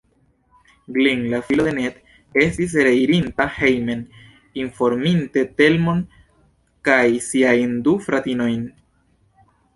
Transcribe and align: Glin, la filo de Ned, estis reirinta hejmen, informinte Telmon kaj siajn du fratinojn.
Glin, 0.93 1.19
la 1.33 1.41
filo 1.49 1.65
de 1.67 1.73
Ned, 1.75 1.99
estis 2.45 2.73
reirinta 2.87 3.47
hejmen, 3.57 4.01
informinte 4.63 5.45
Telmon 5.61 6.01
kaj 6.91 6.99
siajn 7.29 7.79
du 7.89 7.97
fratinojn. 8.09 8.67